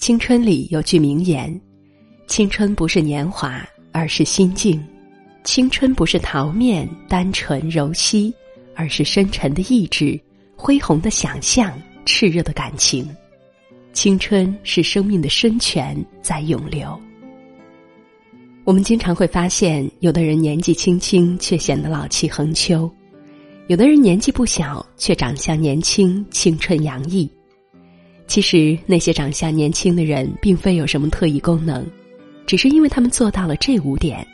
[0.00, 1.60] 青春里有句名言
[2.26, 4.80] ：“青春不是年华，而是心境；
[5.44, 8.32] 青春不是桃面、单纯、柔细，
[8.74, 10.18] 而是深沉的意志、
[10.56, 13.06] 恢宏的想象、炽热的感情。
[13.92, 16.98] 青春是生命的深泉在涌流。”
[18.64, 22.90] 我们经常会发现，有的人年纪轻轻却显得老气横秋，
[23.66, 27.30] 有的人年纪不小却长相年轻、青春洋溢。
[28.30, 31.84] 其实那些长相年轻的人，并非有什么特异功能，
[32.46, 34.24] 只是因为他们做到了这五点：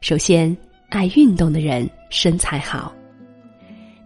[0.00, 0.56] 首先，
[0.90, 2.94] 爱运动的人身材好。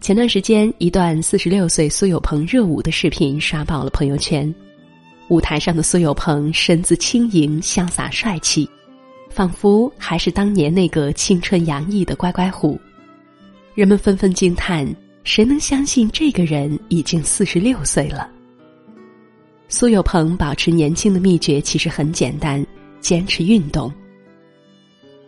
[0.01, 4.53] 前段时间，一段四十六岁苏有朋热舞的视频刷爆了朋友圈。
[5.29, 8.67] 舞台上的苏有朋身姿轻盈、潇洒帅气，
[9.29, 12.81] 仿佛还是当年那个青春洋溢的乖乖虎。
[13.75, 14.89] 人们纷纷惊叹：
[15.25, 18.31] 谁能相信这个人已经四十六岁了？
[19.77, 22.65] 苏有朋保持年轻的秘诀其实很简单：
[23.01, 23.93] 坚持运动。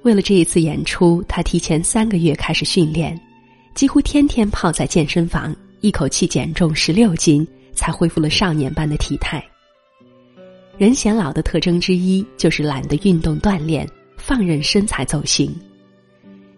[0.02, 3.20] 为了这一次演出，他提前三个月开始训练，
[3.74, 9.44] 几乎天天泡在健身房，一口气减重十六斤，才恢复了少年般的体态。
[10.78, 13.84] 人显老的特征之一就是懒得运动锻炼，
[14.16, 15.52] 放任身材走形。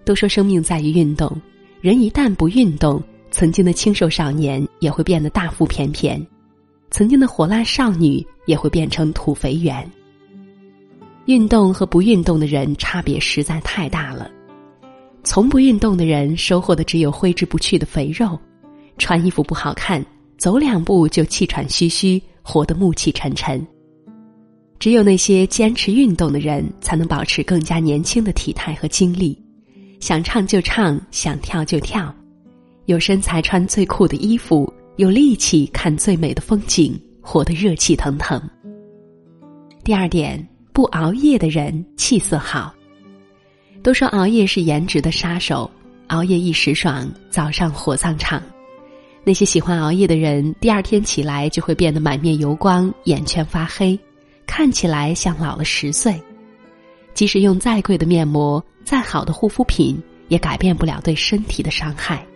[0.04, 1.40] 都说生命在于运动，
[1.80, 6.22] 人一旦不运动，曾经的清瘦少年也会变得大腹便便。
[6.90, 9.88] 曾经的火辣少女也会变成土肥圆。
[11.26, 14.30] 运动和不运动的人差别实在太大了。
[15.22, 18.38] 从不运动的人收获的只有挥之不去的肥肉，
[18.96, 20.02] 穿衣服不好看，
[20.38, 23.64] 走两步就气喘吁吁，活得暮气沉沉。
[24.78, 29.36] 只有那些坚持运动的人，才能保持更加年轻的体态和精力，
[30.00, 32.14] 想唱就唱，想跳就跳，
[32.86, 34.72] 有身材穿最酷的衣服。
[34.98, 38.42] 有力气看最美的风景，活得热气腾腾。
[39.84, 42.74] 第二点，不熬夜的人气色好。
[43.80, 45.70] 都说熬夜是颜值的杀手，
[46.08, 48.42] 熬夜一时爽，早上火葬场。
[49.22, 53.96] 那些喜欢熬夜的人，第二天起来就会变得满面油光，眼圈发黑，
[54.48, 56.20] 看起来像老了十岁。
[57.14, 59.96] 即使用再贵的面膜，再好的护肤品，
[60.26, 62.26] 也改变不了对身体的伤害。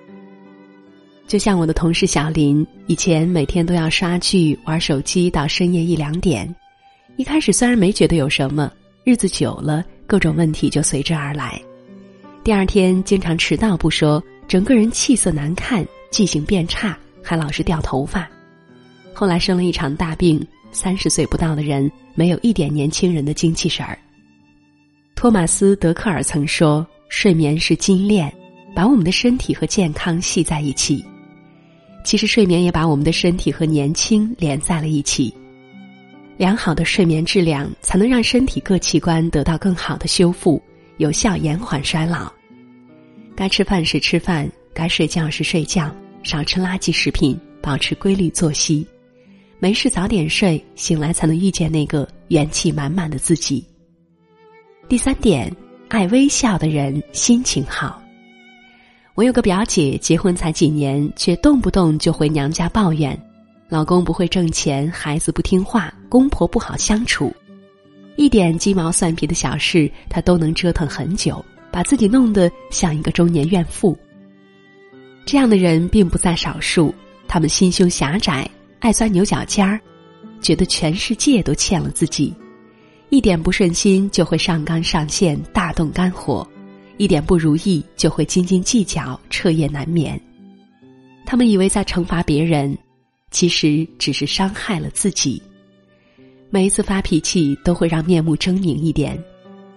[1.27, 6.55] 就像我的同事小林，以前每天都要刷剧、玩手机到深夜一两点。
[7.17, 8.71] 一开始虽然没觉得有什么，
[9.05, 11.61] 日子久了，各种问题就随之而来。
[12.45, 18.29] 第二天经常迟到不说，整个人气色难看，记性变差，还老是掉头发。
[19.15, 23.97] 后来生了一场大病，三十岁不到的人，没有一点年轻人的精气神儿。
[25.15, 28.33] 托马斯·德克尔曾说：“睡眠是金链，
[28.75, 31.05] 把我们的身体和健康系在一起。”
[32.05, 35.33] 其实睡眠也把我们的身体和年轻连在了一起。
[36.37, 40.61] 良好的睡眠质量才能让身体各器官得到更好的修复，
[40.97, 42.33] 有效延缓衰老。
[43.37, 48.87] 该吃饭时吃饭，该睡觉时睡觉，少吃垃圾食品，保持规律作息。
[49.61, 53.65] 没事早点睡，醒来才能遇见那个元气满满的自己。
[54.89, 55.55] 第三点，
[55.89, 58.02] 爱微笑的人心情好。
[59.15, 63.19] 我有个表姐，结婚才几年，却动不动就回娘家抱怨，
[63.69, 67.31] 老公不会挣钱，孩子不听话，公婆不好相处，
[68.17, 73.95] 一点鸡毛蒜皮的小事，她都能折腾很久，把自己弄得像一个中年怨妇。
[75.27, 76.95] 这样的人并不在少数，
[77.29, 79.79] 他们心胸狭窄，爱钻牛角尖儿，
[80.41, 82.35] 觉得全世界都欠了自己，
[83.11, 86.49] 一点不顺心就会上纲上线，大动肝火。
[86.99, 90.21] 一点不如意就会斤斤计较，彻夜难眠。
[91.25, 92.77] 他们以为在惩罚别人，
[93.31, 95.43] 其实只是伤害了自己。
[96.51, 99.19] 每一次发脾气都会让面目狰狞一点，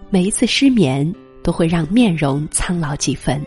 [0.10, 3.42] 每一次失眠都会让面容苍老几分。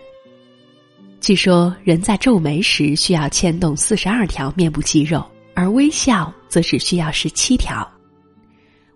[1.20, 5.22] 据说，人在皱眉时需要牵动四十二条面部肌肉，
[5.54, 7.86] 而微笑则只需要十七条。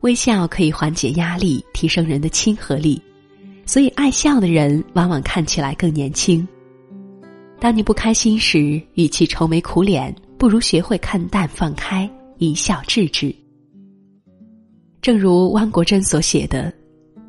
[0.00, 3.02] 微笑可以缓解压力，提升人的亲和力。
[3.64, 6.46] 所以，爱笑的人往往看起来更年轻。
[7.60, 13.34] 当你不开心时，与其愁眉苦脸，不如学会看淡放开，一笑置之。
[15.00, 16.72] 正如汪国真所写的：“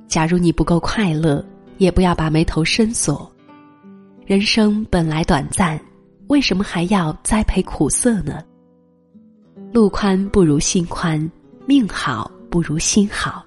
[0.08, 1.44] 假如你不够快乐，
[1.78, 3.32] 也不要把眉头深锁。
[4.26, 5.80] 人生本来短暂，
[6.28, 8.44] 为什么还要栽培苦涩呢？
[9.72, 11.32] 路宽不如心宽，
[11.68, 13.46] 命好不如心好。”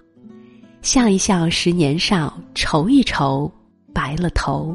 [0.86, 3.50] 笑一笑，十年少；愁一愁，
[3.92, 4.74] 白了头。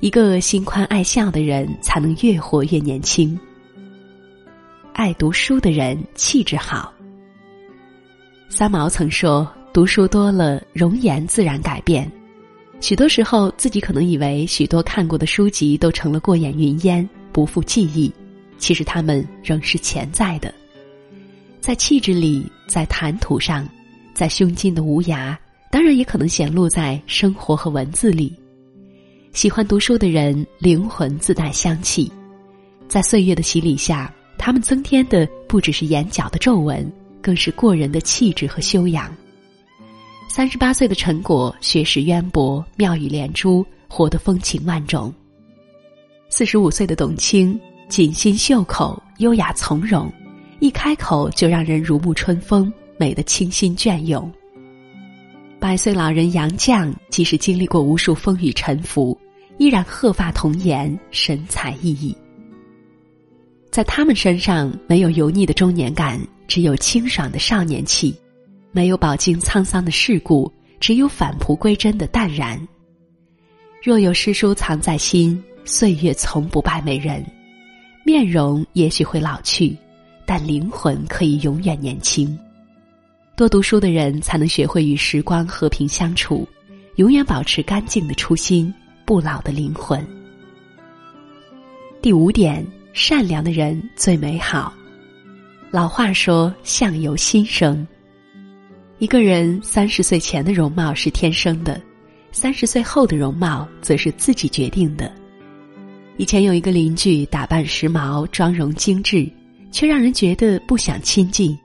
[0.00, 3.40] 一个心宽爱笑的人，才能越活越年轻。
[4.92, 6.92] 爱读书的人气质好。
[8.50, 12.12] 三毛曾说：“读书多了，容颜自然改变。”
[12.82, 18.12] 许多时候，自己可能以为许多看过的书籍都成了过眼云烟，不复记忆。
[18.58, 20.54] 其实，他们仍是潜在的，
[21.58, 23.66] 在气质里，在谈吐上，
[24.14, 25.36] 在胸襟的无涯，
[25.70, 28.34] 当然也可能显露在生活和文字里。
[29.32, 32.10] 喜欢读书的人，灵魂自带香气，
[32.88, 36.90] 在岁月的洗礼下，他们增添的不只是眼角的皱纹。
[37.22, 39.14] 更是过人的气质和修养。
[40.28, 45.14] 三十八岁的陈果，学识渊博，妙语连珠，活得风情万种。
[46.28, 47.56] 四十五岁的董卿，
[47.88, 50.12] 锦心绣口，优雅从容，
[50.58, 54.30] 一开口就让人如沐春风，美得清新隽永。
[55.58, 59.16] 百岁老人杨绛，即使经历过无数风雨沉浮，
[59.58, 62.14] 依然鹤发童颜，神采奕奕。
[63.70, 66.20] 在他们身上，没有油腻的中年感。
[66.48, 68.14] 只有清爽的少年气，
[68.72, 72.60] 没有饱经沧桑的世故，只有返璞归真的淡然。
[73.82, 77.24] 若有诗书藏在心，岁月从不败美人。
[78.04, 79.74] 面容也许会老去，
[80.26, 82.38] 但灵魂可以永远年轻。
[83.34, 86.46] 多读书的人才能学会与时光和平相处，
[86.96, 88.72] 永远保持干净的初心，
[89.06, 90.06] 不老的灵魂。
[92.02, 94.74] 第五点，善良的人最美好。
[95.70, 97.86] 老话说：“相由心生。”
[98.98, 101.80] 一个人三十岁前的容貌是天生的，
[102.32, 105.10] 三十岁后的容貌则是自己决定的。
[106.18, 109.26] 以前有一个邻居，打扮时髦，妆容精致，
[109.70, 111.58] 却让人觉得不想亲近。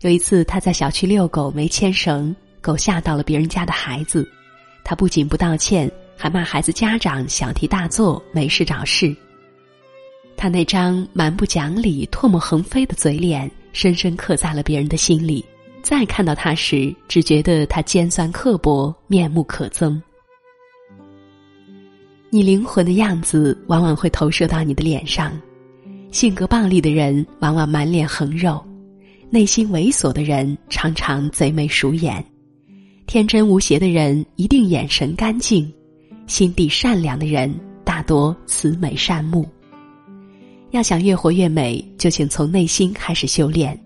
[0.00, 4.28] 有一次，他在小区遛狗，没牵绳，狗吓到了别人家的孩子，
[4.84, 9.16] 他不仅不道歉，还骂孩子家长小题大做，没事找事。
[10.36, 15.42] 他那张蛮不讲理、唾沫横飞的嘴脸，深深刻在了别人的心里。
[15.82, 19.98] 再看到他时，只觉得他尖酸刻薄、面目可憎。
[22.28, 25.32] 你灵魂的样子，往往会投射到你的脸上。
[26.10, 28.62] 性格暴力的人，往往满脸横肉；
[29.28, 32.22] 内心猥琐的人，常常贼眉鼠眼；
[33.06, 35.66] 天真无邪的人，一定眼神干净；
[36.28, 37.52] 心地善良的人，
[37.84, 39.44] 大多慈眉善目。
[40.70, 43.78] 要想越活越美，就请从内心开始修炼。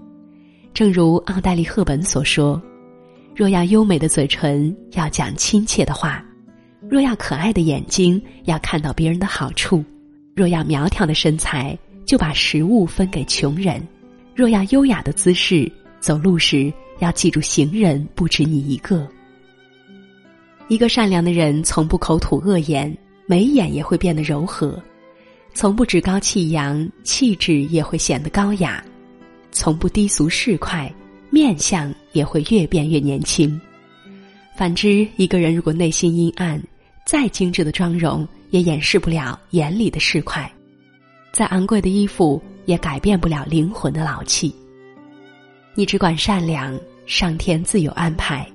[0.74, 2.60] 正如奥黛丽·赫本所说
[3.34, 6.22] ：“若要优美的嘴唇，要讲亲切的话；
[6.88, 9.82] 若要可爱的眼睛，要看到别人的好处；
[10.36, 13.80] 若要苗条的身材，就把食物分给穷人；
[14.34, 19.06] 若要优雅的姿势，走路时要记住行人不止你一个。
[20.68, 22.96] 一个善良的人，从不口吐恶言，
[23.26, 24.80] 眉眼也会变得柔和。”
[25.52, 28.80] 从不趾高气扬，气质也会显得高雅；
[29.50, 30.88] 从不低俗市侩，
[31.28, 33.60] 面相也会越变越年轻。
[34.56, 36.62] 反之，一个人如果内心阴暗，
[37.04, 40.48] 再精致的妆容也掩饰不了眼里的市侩；
[41.32, 42.40] 再昂贵的衣服
[42.70, 44.54] 也改变不了灵魂的老气。
[45.74, 48.48] 你只管善良，上天自有安排。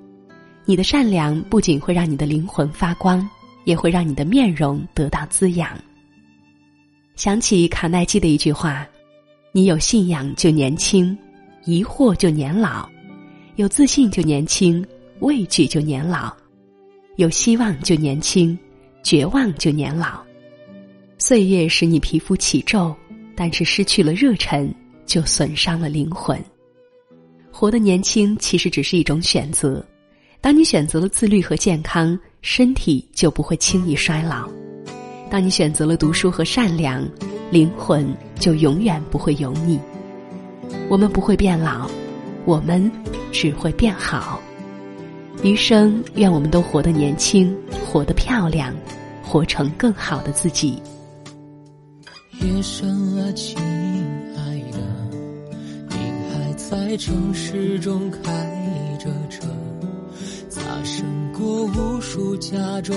[0.64, 3.30] 你的善良不仅会让你的灵魂发光，
[3.66, 5.70] 也会让你的面容得到滋养。
[7.18, 8.88] 想起卡耐基的一句话
[9.52, 11.18] ：“你有信仰就年轻，
[11.66, 12.90] 疑惑就年老；
[13.58, 14.86] 有自信就年轻，
[15.20, 16.34] 畏惧就年老；
[17.18, 18.58] 有希望就年轻，
[19.04, 20.24] 绝望就年老。
[21.18, 22.96] 岁月使你皮肤起皱，
[23.36, 24.74] 但是失去了热忱，
[25.06, 26.42] 就损伤了灵魂。
[27.52, 29.86] 活得年轻其实只是一种选择，
[30.42, 34.50] 当你选择了自律和健康，身体就不会轻易衰老。”
[35.30, 37.06] 当你选择了读书和善良，
[37.52, 38.08] 灵魂
[38.40, 39.80] 就永远不会油腻。
[40.88, 41.90] 我们不会变老，
[42.46, 42.90] 我们
[43.32, 44.40] 只会变好。
[45.44, 48.74] 余生，愿我们都活得年轻，活得漂亮，
[49.24, 50.82] 活成更好的自己。
[52.42, 53.58] 夜深了，亲
[54.36, 54.78] 爱的，
[55.90, 55.96] 你
[56.32, 59.48] 还在城市中开着车，
[60.50, 62.96] 擦身过无数家中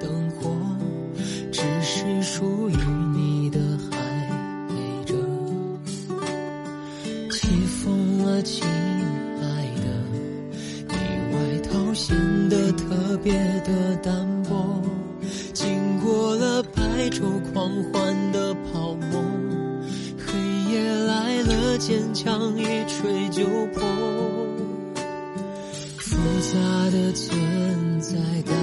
[0.00, 0.50] 灯火，
[1.50, 1.98] 只是。
[2.20, 2.74] 属于
[3.16, 3.58] 你的
[3.90, 3.96] 还
[4.68, 5.14] 陪着，
[7.30, 9.46] 起风了，亲爱
[9.76, 9.86] 的，
[10.88, 10.94] 你
[11.34, 12.14] 外套显
[12.48, 13.32] 得特别
[13.64, 14.80] 的单薄。
[15.52, 17.22] 经过了白昼
[17.52, 18.37] 狂欢的
[22.28, 23.82] 坚强一吹就破。
[25.96, 26.16] 复
[26.52, 26.58] 杂
[26.90, 28.54] 的存在感，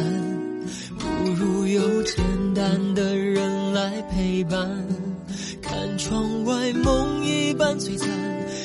[1.00, 3.74] 不如有简单的人。
[3.74, 4.70] 来陪伴，
[5.62, 8.08] 看窗外梦一般璀璨，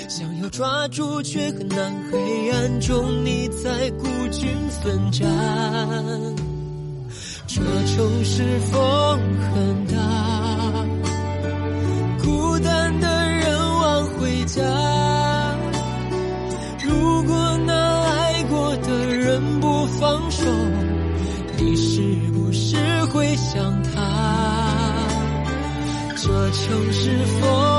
[0.09, 5.27] 想要抓住却很难，黑暗中你在孤军奋战。
[7.49, 9.19] 这城市风
[9.53, 9.87] 很
[26.71, 27.11] 城市
[27.41, 27.70] 风。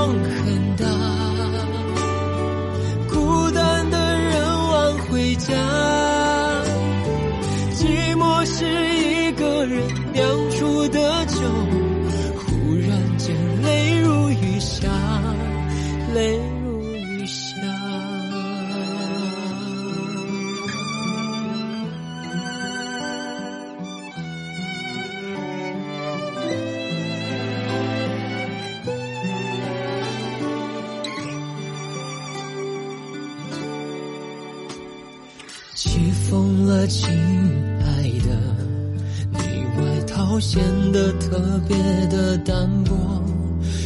[40.42, 40.60] 显
[40.92, 42.96] 得特别的单薄，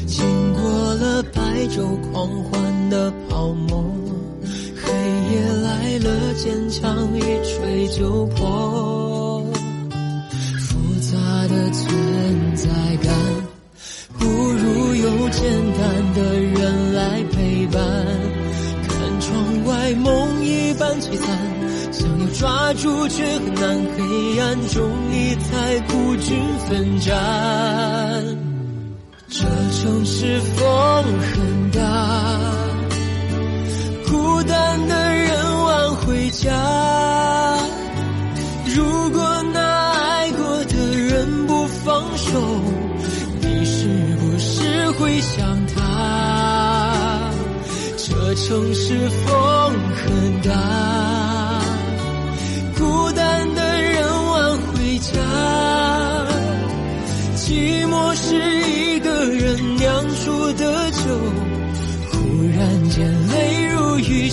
[0.07, 3.83] 经过了白昼狂欢的泡沫，
[4.73, 4.89] 黑
[5.31, 9.45] 夜来了，坚强一吹就破，
[10.61, 11.17] 复杂
[11.49, 12.69] 的存在
[13.03, 13.13] 感，
[14.17, 17.83] 不如有简单的人来陪伴。
[18.87, 21.27] 看窗外，梦一般璀璨，
[21.91, 22.07] 想
[22.39, 23.85] 抓住却很难。
[23.97, 26.37] 黑暗中，你在孤军
[26.67, 27.13] 奋战。
[29.29, 31.79] 这城市风很大，
[34.09, 36.51] 孤单的人晚回家。
[38.75, 39.59] 如果那
[39.91, 42.39] 爱过的人不放手，
[43.41, 43.87] 你是
[44.19, 47.31] 不是会想他？
[47.97, 50.51] 这城市风很大，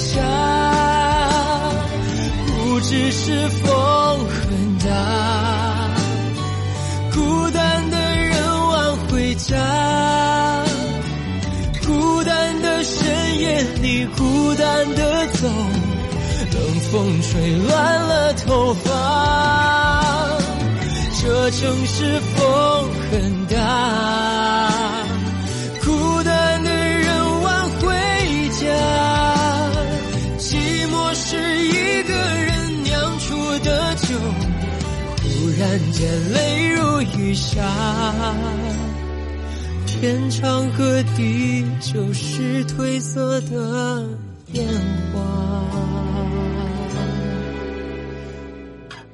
[0.03, 0.21] 下。
[2.47, 3.71] 不只是风
[4.27, 4.87] 很大，
[7.15, 8.33] 孤单的人
[8.69, 9.57] 晚回家。
[11.87, 15.49] 孤单的深夜里，孤单的走，
[16.53, 18.91] 冷风吹乱了头发。
[21.21, 23.55] 这城市风很大，
[33.73, 34.19] 的酒，
[35.23, 37.57] 忽然间泪如雨下。
[39.87, 44.07] 天长和地久是褪色的
[44.53, 44.69] 烟
[45.11, 45.17] 花，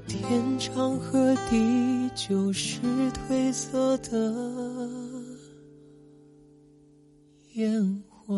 [0.09, 2.81] 天长和地久是
[3.13, 4.35] 褪色的
[7.53, 8.35] 烟花。